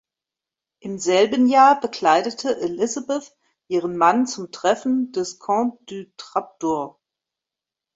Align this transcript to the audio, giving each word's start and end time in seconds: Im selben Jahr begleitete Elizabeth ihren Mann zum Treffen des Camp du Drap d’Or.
Im 0.79 0.97
selben 0.97 1.45
Jahr 1.47 1.79
begleitete 1.79 2.59
Elizabeth 2.59 3.37
ihren 3.67 3.95
Mann 3.97 4.25
zum 4.25 4.51
Treffen 4.51 5.11
des 5.11 5.37
Camp 5.39 5.77
du 5.85 6.07
Drap 6.17 6.57
d’Or. 6.59 6.99